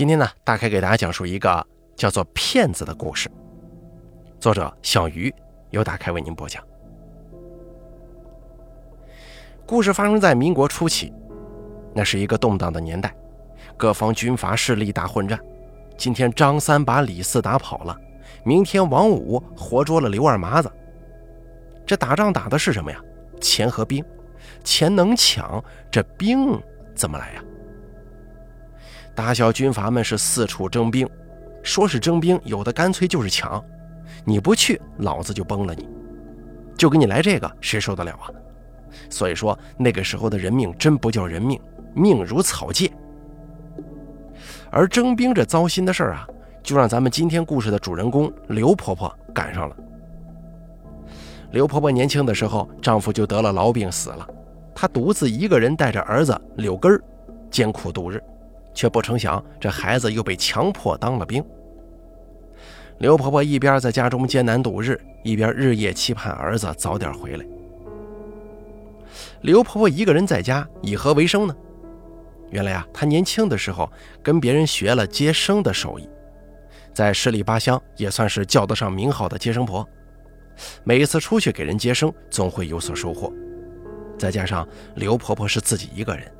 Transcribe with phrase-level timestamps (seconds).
[0.00, 3.30] 今天呢，大概给大家讲述一个叫做“骗子”的故事。
[4.40, 5.30] 作者小鱼
[5.72, 6.64] 由大开为您播讲。
[9.66, 11.12] 故事发生在民国初期，
[11.94, 13.14] 那是一个动荡的年代，
[13.76, 15.38] 各方军阀势力大混战。
[15.98, 17.94] 今天张三把李四打跑了，
[18.42, 20.72] 明天王五活捉了刘二麻子。
[21.84, 22.98] 这打仗打的是什么呀？
[23.38, 24.02] 钱和兵。
[24.64, 26.58] 钱能抢，这兵
[26.94, 27.44] 怎么来呀？
[29.14, 31.08] 大小军阀们是四处征兵，
[31.62, 33.62] 说是征兵，有的干脆就是抢。
[34.24, 35.88] 你不去，老子就崩了你！
[36.76, 38.30] 就给你来这个，谁受得了啊？
[39.08, 41.60] 所以说，那个时候的人命真不叫人命，
[41.94, 42.90] 命如草芥。
[44.70, 46.26] 而征兵这糟心的事儿啊，
[46.62, 49.76] 就让咱们今天故事的主人公刘婆婆赶上了。
[51.50, 54.26] 刘婆婆年轻的时候，丈夫就得了痨病死了，
[54.74, 57.02] 她独自一个人带着儿子柳根儿，
[57.50, 58.22] 艰苦度日，
[58.74, 61.44] 却不成想这孩子又被强迫当了兵。
[62.98, 67.46] 刘婆婆一边在家中艰难度日，一边日夜期盼儿子早点回来。
[69.40, 71.56] 刘婆婆一个人在家，以何为生呢？
[72.50, 73.90] 原来啊，她年轻的时候
[74.22, 76.08] 跟别人学了接生的手艺，
[76.92, 79.88] 在十里八乡也算是叫得上名号的接生婆。
[80.84, 83.32] 每一次出去给人接生，总会有所收获。
[84.18, 86.30] 再加上刘婆婆是自己一个人，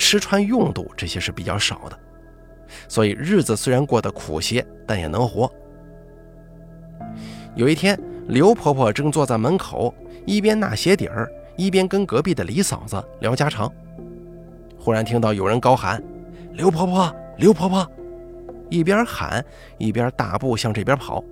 [0.00, 1.98] 吃穿用度这些是比较少的，
[2.88, 5.52] 所以日子虽然过得苦些，但也能活。
[7.54, 13.70] 有一天，刘婆婆正坐在门口，一边纳鞋底儿，一边跟隔壁的李嫂子聊家常。
[14.78, 16.02] 忽然听到有人高喊
[16.54, 17.86] ：“刘婆婆，刘婆婆！”
[18.70, 19.44] 一边喊
[19.76, 21.22] 一边大步向这边跑。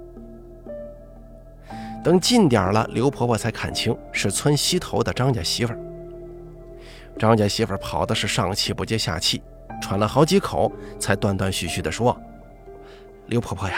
[2.04, 5.78] 等近点了，刘婆婆才看清是村西头的张家媳妇儿。
[7.18, 9.42] 张家媳妇跑的是上气不接下气，
[9.82, 12.16] 喘了好几口，才断断续续地说
[13.26, 13.76] ：“刘婆婆呀，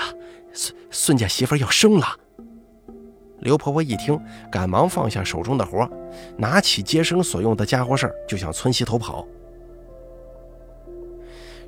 [0.53, 2.07] 孙孙家媳妇要生了。”
[3.41, 4.21] 刘婆婆一听，
[4.53, 5.89] 赶忙放下手中的活，
[6.37, 9.27] 拿起接生所用的家伙事儿，就向村西头跑。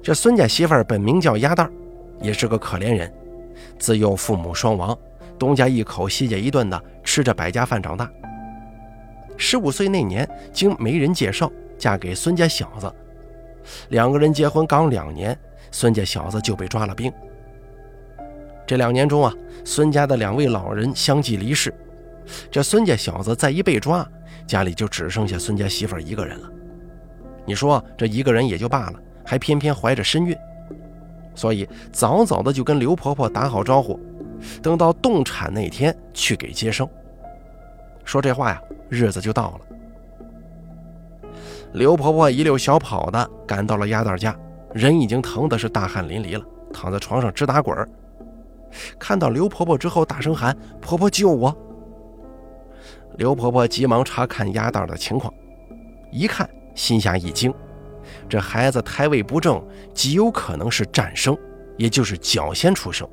[0.02, 1.72] 这孙家媳妇本名叫鸭蛋儿，
[2.20, 3.10] 也是个可怜人，
[3.78, 4.96] 自幼父母双亡。
[5.38, 8.10] 东家一口西家一顿的吃着百家饭长大。
[9.38, 11.50] 十五岁那年，经媒人介绍
[11.82, 12.94] 嫁给孙家小子。
[13.88, 15.36] 两个人结婚刚两年，
[15.72, 17.12] 孙家小子就被抓了兵。
[18.64, 19.34] 这两年中啊，
[19.64, 21.74] 孙家的两位老人相继离世。
[22.52, 24.08] 这孙家小子再一被抓，
[24.46, 26.48] 家里就只剩下孙家媳妇一个人了。
[27.44, 28.94] 你说这一个人也就罢了，
[29.24, 30.36] 还偏偏怀着身孕，
[31.34, 33.98] 所以早早的就跟刘婆婆打好招呼。
[34.62, 36.88] 等到动产那天去给接生。
[38.04, 39.60] 说这话呀，日子就到了。
[41.72, 44.36] 刘婆婆一溜小跑的赶到了丫蛋家，
[44.74, 47.74] 人已经疼的是大汗淋漓了，躺在床上直打滚
[48.98, 51.54] 看到刘婆婆之后，大声喊：“婆婆救我！”
[53.16, 55.32] 刘婆婆急忙查看丫蛋的情况，
[56.10, 57.52] 一看心下一惊，
[58.28, 59.62] 这孩子胎位不正，
[59.94, 61.36] 极有可能是战生，
[61.78, 63.08] 也就是脚先出生。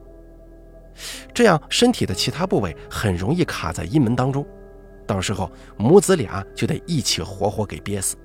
[1.34, 4.46] 这样，身体的其他部位很容易卡在阴门当中，
[5.08, 8.18] 到时候母子俩就得一起活活给憋死。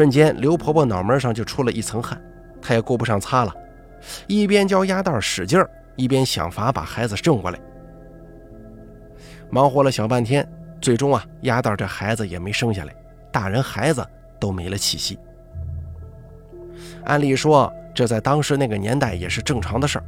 [0.00, 2.18] 瞬间，刘婆婆脑门上就出了一层汗，
[2.62, 3.54] 她也顾不上擦了，
[4.26, 7.60] 一边教丫蛋使劲儿，一边想法把孩子挣过来。
[9.50, 10.50] 忙活了小半天，
[10.80, 12.94] 最终啊，丫蛋这孩子也没生下来，
[13.30, 14.02] 大人孩子
[14.40, 15.18] 都没了气息。
[17.04, 20.04] 按理说，这在当时那个年代也是正常的事儿。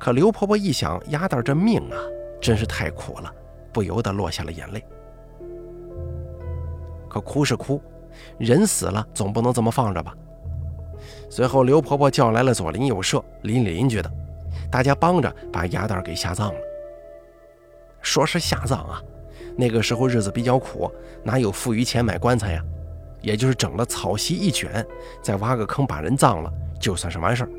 [0.00, 1.96] 可刘婆婆一想，丫蛋这命啊，
[2.40, 3.32] 真是太苦了，
[3.72, 4.84] 不由得落下了眼泪。
[7.08, 7.80] 可哭是哭，
[8.38, 10.14] 人死了总不能这么放着吧？
[11.28, 14.10] 随后，刘婆婆叫来了左邻右舍、邻里邻居的，
[14.70, 16.60] 大家帮着把鸭蛋给下葬了。
[18.02, 19.02] 说是下葬啊，
[19.56, 20.90] 那个时候日子比较苦，
[21.22, 22.64] 哪有富余钱买棺材呀？
[23.22, 24.84] 也就是整了草席一卷，
[25.22, 26.50] 再挖个坑把人葬了，
[26.80, 27.50] 就算是完事儿。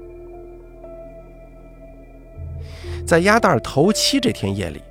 [3.05, 4.81] 在鸭蛋头七这天夜里，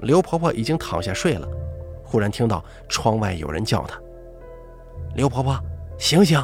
[0.00, 1.48] 刘婆婆已经躺下睡了，
[2.04, 3.98] 忽然听到窗外有人叫她
[5.14, 5.58] ：“刘婆婆，
[5.98, 6.42] 醒醒！”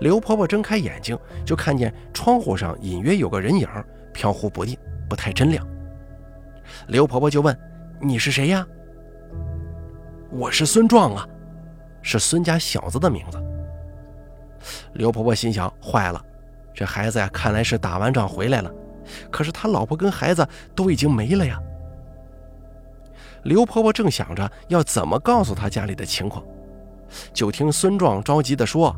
[0.00, 3.68] 刘婆婆睁开眼睛，就看见窗户上隐约有个人影
[4.12, 4.76] 飘忽不定，
[5.08, 5.66] 不太真亮。
[6.88, 7.56] 刘婆婆就问
[8.00, 8.66] ：“你是谁呀
[10.30, 11.26] ？”“我是孙壮啊，
[12.02, 13.42] 是孙家小子的名字。”
[14.94, 16.22] 刘婆婆心想：“坏了，
[16.74, 18.70] 这孩子呀，看来是打完仗回来了。”
[19.30, 21.60] 可是他老婆跟孩子都已经没了呀。
[23.42, 26.44] 刘婆婆正想着要怎么告诉他家里的情况，
[27.32, 28.94] 就听孙壮着急地说：“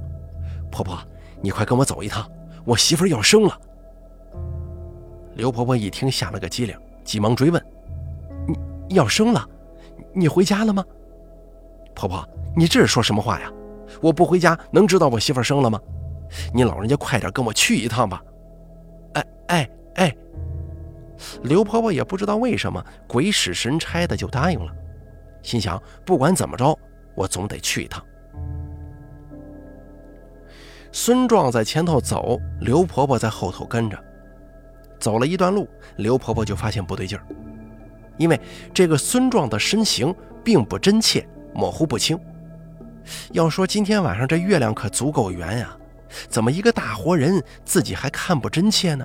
[0.70, 0.98] 婆婆，
[1.40, 2.30] 你快跟我走一趟，
[2.64, 3.58] 我媳妇要生了。”
[5.34, 7.64] 刘婆婆一听，吓了个机灵，急忙追问
[8.46, 9.48] ：“你要生了？
[10.14, 10.84] 你回家了吗？”
[11.94, 12.26] 婆婆，
[12.56, 13.50] 你这是说什么话呀？
[14.00, 15.78] 我不回家能知道我媳妇生了吗？
[16.54, 18.22] 你老人家快点跟我去一趟吧！
[19.14, 20.16] 哎哎哎！
[21.42, 24.72] 刘婆婆也不知道为什么鬼使神差的就答应了，
[25.42, 26.76] 心想不管怎么着，
[27.14, 28.04] 我总得去一趟。
[30.90, 33.98] 孙壮在前头走，刘婆婆在后头跟着。
[35.00, 37.26] 走了一段路，刘婆婆就发现不对劲儿，
[38.18, 38.40] 因为
[38.72, 40.14] 这个孙壮的身形
[40.44, 42.18] 并不真切，模糊不清。
[43.32, 45.76] 要说今天晚上这月亮可足够圆呀，
[46.28, 49.04] 怎么一个大活人自己还看不真切呢？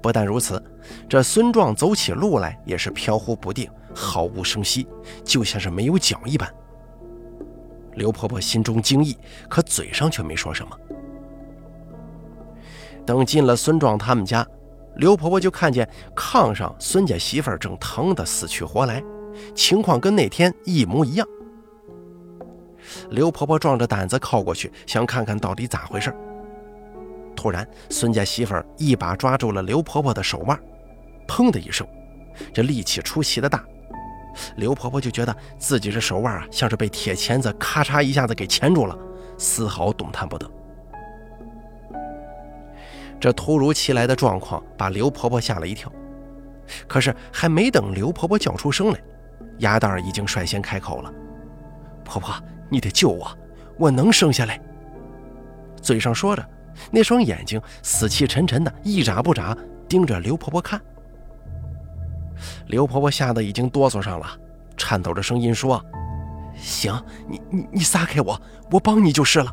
[0.00, 0.62] 不但如此，
[1.08, 4.86] 这孙壮走起路来也是飘忽不定，毫无声息，
[5.24, 6.48] 就像是没有脚一般。
[7.94, 9.16] 刘婆婆心中惊异，
[9.48, 10.78] 可嘴上却没说什么。
[13.04, 14.46] 等进了孙壮他们家，
[14.96, 19.02] 刘婆婆就看见炕上孙家媳妇正疼得死去活来，
[19.54, 21.26] 情况跟那天一模一样。
[23.10, 26.14] 刘婆婆壮着胆子靠过去，想看看到底咋回事。
[27.34, 30.58] 突然，孙家媳妇儿一把抓住了刘婆婆的手腕，
[31.26, 31.86] 砰的一声，
[32.52, 33.64] 这力气出奇的大。
[34.56, 38.96] 刘婆婆就觉得自己这手腕啊，像是被铁钳子咔嚓一下子给钳住了，
[39.38, 40.50] 丝毫动弹不得。
[43.20, 45.92] 这突如其来的状况把刘婆婆吓了一跳，
[46.88, 49.00] 可是还没等刘婆婆叫出声来，
[49.58, 51.12] 鸭蛋儿已经率先开口了
[52.04, 52.34] ：“婆婆。”
[52.72, 53.30] 你得救我，
[53.76, 54.58] 我能生下来。
[55.82, 56.42] 嘴上说着，
[56.90, 59.54] 那双眼睛死气沉沉的，一眨不眨
[59.86, 60.80] 盯着刘婆婆看。
[62.66, 64.26] 刘婆婆吓得已经哆嗦上了，
[64.76, 65.84] 颤抖着声音说
[66.56, 66.94] ：“行，
[67.28, 69.52] 你你你撒开我，我帮你就是了。”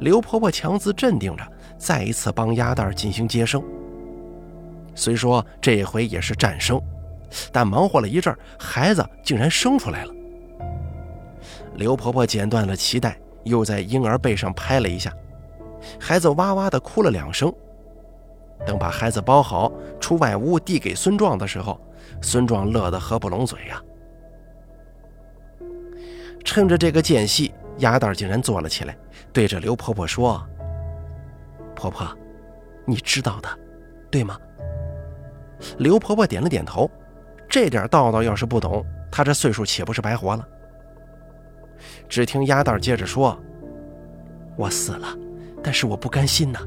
[0.00, 1.46] 刘婆婆强自镇定着，
[1.76, 3.62] 再一次帮鸭蛋进行接生。
[4.94, 6.80] 虽说这回也是战生，
[7.52, 10.14] 但忙活了一阵，孩子竟然生出来了。
[11.74, 15.12] 刘婆婆剪断了脐带，又在婴儿背上拍了一下，
[16.00, 17.52] 孩子哇哇的哭了两声。
[18.66, 21.80] 等把孩子包好，出外屋递给孙壮的时候，
[22.20, 23.82] 孙壮乐得合不拢嘴呀。
[26.44, 28.96] 趁着这个间隙，鸭蛋竟然坐了起来，
[29.32, 30.42] 对着刘婆婆说
[31.76, 32.06] ：“婆婆，
[32.86, 33.48] 你知道的，
[34.10, 34.38] 对吗？”
[35.78, 36.90] 刘婆婆点了点头，
[37.48, 40.46] 这点道道要是不懂，她这岁数岂不是白活了？
[42.08, 43.38] 只听鸭蛋接着说
[44.56, 45.08] ：“我死了，
[45.62, 46.60] 但是我不甘心呐，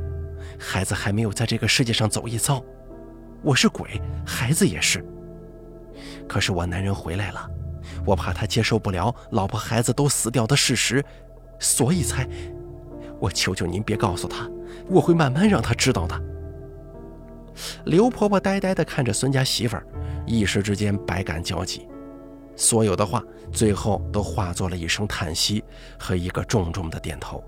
[0.64, 2.64] 孩子还没有在这个世界上走一遭，
[3.42, 5.04] 我是鬼，孩子也是。
[6.28, 7.50] 可是我男人回来了，
[8.06, 11.04] 我怕他接受不了老婆孩子都死掉的事实，
[11.60, 12.28] 所以才……
[13.20, 14.48] 我求求您别告诉他，
[14.88, 16.22] 我会慢慢让他知道的。”
[17.86, 19.86] 刘婆婆呆呆地看着孙家媳妇儿，
[20.28, 21.88] 一时之间百感交集。
[22.56, 25.64] 所有的话，最后都化作了一声叹息
[25.98, 27.44] 和一个重重的点头。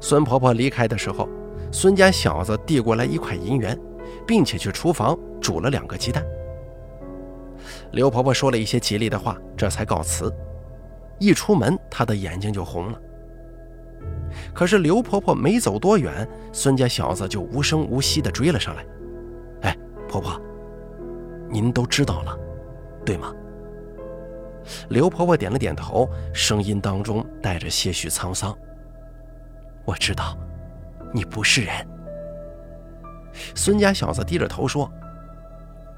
[0.00, 1.28] 孙婆婆离开的时候，
[1.70, 3.78] 孙家小子递过来一块银元，
[4.26, 6.24] 并且去厨房煮了两个鸡蛋。
[7.92, 10.32] 刘婆婆说了一些吉利的话，这才告辞。
[11.18, 13.00] 一出门，她的眼睛就红了。
[14.54, 18.86] 可是刘婆婆没走多远，孙家小子就无声无息地追了上来。
[19.68, 19.76] “哎，
[20.08, 20.40] 婆婆，
[21.50, 22.36] 您都知道了。”
[23.04, 23.34] 对吗？
[24.88, 28.56] 刘婆婆点了点头，声音当中带着些许沧桑。
[29.84, 30.36] 我知道，
[31.12, 31.74] 你不是人。
[33.54, 34.90] 孙家小子低着头说：“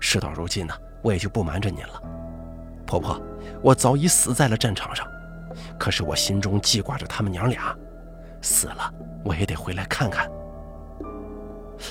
[0.00, 2.02] 事到如今呢，我也就不瞒着您了。
[2.86, 3.20] 婆婆，
[3.62, 5.06] 我早已死在了战场上，
[5.78, 7.76] 可是我心中记挂着他们娘俩，
[8.40, 8.92] 死了
[9.24, 10.30] 我也得回来看看。”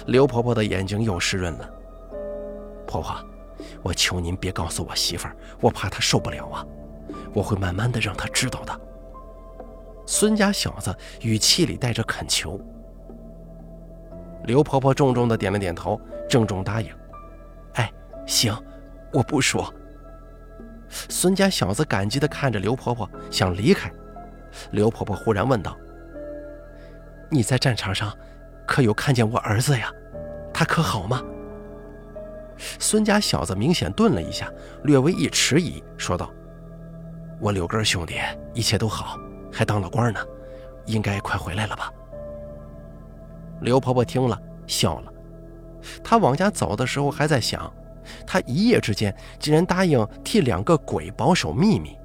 [0.07, 1.69] 刘婆婆的眼睛又湿润了。
[2.87, 3.15] 婆婆。
[3.83, 6.65] 我求您别告诉我媳妇儿，我怕她受不了啊！
[7.31, 8.81] 我会慢慢的让她知道的。
[10.05, 12.59] 孙家小子语气里带着恳求。
[14.45, 16.91] 刘婆婆重重的点了点头，郑重答应
[17.75, 17.91] ：“哎，
[18.25, 18.55] 行，
[19.13, 19.73] 我不说。”
[20.89, 23.91] 孙家小子感激的看着刘婆婆，想离开。
[24.71, 25.77] 刘婆婆忽然问道
[27.29, 28.11] ：“你在战场上，
[28.67, 29.89] 可有看见我儿子呀？
[30.53, 31.21] 他可好吗？”
[32.77, 34.51] 孙家小子明显顿了一下，
[34.83, 36.29] 略微一迟疑，说道
[37.39, 38.15] ：“我柳根兄弟
[38.53, 39.17] 一切都好，
[39.51, 40.19] 还当了官呢，
[40.85, 41.91] 应该快回来了吧？”
[43.61, 45.13] 刘婆婆听了笑了。
[46.03, 47.71] 她往家走的时候还在想，
[48.25, 51.97] 她一夜之间竟然答应替两个鬼保守秘密。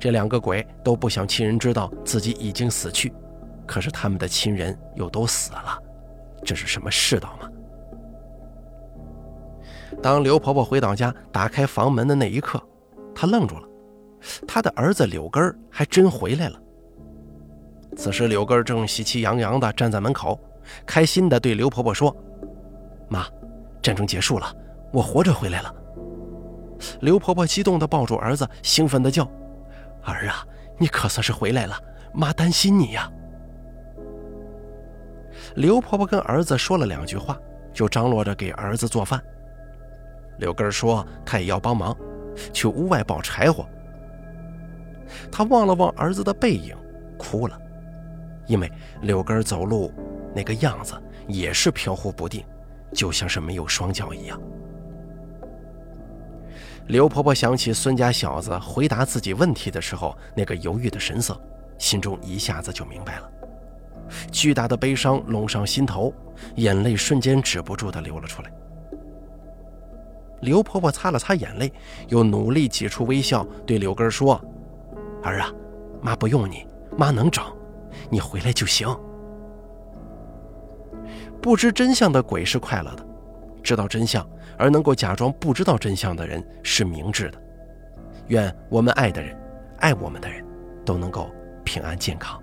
[0.00, 3.12] 这两个鬼都不想亲人知道自己已经死去，
[3.66, 5.78] 可是他们的亲人又都死了，
[6.44, 7.50] 这是什么世道吗？
[10.02, 12.62] 当刘婆婆回到家，打开房门的那一刻，
[13.14, 13.68] 她愣住了，
[14.46, 16.60] 他的儿子柳根儿还真回来了。
[17.96, 20.38] 此时，柳根儿正喜气洋洋地站在门口，
[20.84, 22.14] 开心地对刘婆婆说
[23.08, 23.26] ：“妈，
[23.80, 24.52] 战争结束了，
[24.92, 25.72] 我活着回来了。”
[27.00, 29.24] 刘婆婆激动地抱住儿子，兴奋地叫
[30.02, 30.44] ：“儿啊，
[30.76, 31.78] 你可算是回来了，
[32.12, 33.10] 妈担心你呀！”
[35.54, 37.38] 刘婆婆跟儿子说了两句话，
[37.72, 39.22] 就张罗着给儿子做饭。
[40.38, 41.96] 柳根儿说：“他也要帮忙，
[42.52, 43.64] 去屋外抱柴火。”
[45.30, 46.76] 他望了望儿子的背影，
[47.18, 47.58] 哭了，
[48.46, 48.70] 因为
[49.02, 49.92] 柳根走路
[50.34, 50.94] 那个样子
[51.26, 52.44] 也是飘忽不定，
[52.92, 54.40] 就像是没有双脚一样。
[56.88, 61.40] 刘婆婆想起孙家小子回答自己问题的时候那个犹豫的神色，
[61.78, 63.30] 心中一下子就明白了，
[64.30, 66.12] 巨大的悲伤笼上心头，
[66.56, 68.52] 眼泪瞬间止不住的流了出来。
[70.42, 71.72] 刘婆婆擦了擦眼泪，
[72.08, 74.38] 又努力挤出微笑，对柳根说
[75.30, 75.52] ：“儿啊，
[76.00, 76.66] 妈不用你，
[76.96, 77.44] 妈能整，
[78.10, 78.88] 你回来就行。”
[81.40, 83.06] 不知真相的鬼是快乐的，
[83.62, 84.26] 知道真相
[84.56, 87.38] 而能够假装不知道真相的人是明智的。
[88.28, 89.36] 愿我们爱的人，
[89.78, 90.42] 爱我们的人，
[90.86, 91.30] 都能够
[91.62, 92.40] 平安健康。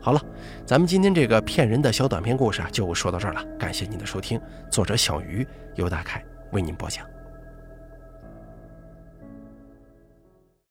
[0.00, 0.20] 好了，
[0.66, 3.44] 咱们今天这个骗人的小短篇故事啊，就说到这儿了。
[3.56, 4.40] 感谢您的收听，
[4.70, 7.06] 作者小鱼由大凯为您播讲。